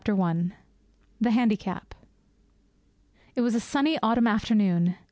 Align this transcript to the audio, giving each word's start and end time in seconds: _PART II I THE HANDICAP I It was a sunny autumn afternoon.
_PART 0.17 0.35
II 0.41 0.47
I 0.51 0.55
THE 1.21 1.29
HANDICAP 1.29 1.93
I 1.95 2.05
It 3.35 3.41
was 3.41 3.53
a 3.53 3.59
sunny 3.59 3.99
autumn 4.01 4.25
afternoon. 4.25 4.95